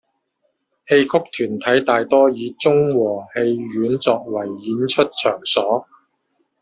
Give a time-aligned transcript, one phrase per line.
[0.87, 5.85] 戏曲团体大多以中和戏院作为演出场所。